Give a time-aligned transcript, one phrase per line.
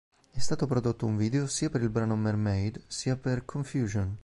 [0.31, 4.17] È stato prodotto un video sia per il brano "Mermaid" sia per "Confusion".